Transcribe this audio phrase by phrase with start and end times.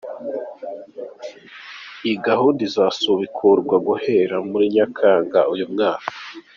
[2.03, 6.09] Iyi gahunda izasubukurwa guhera muri Nyakanga uyu mwaka.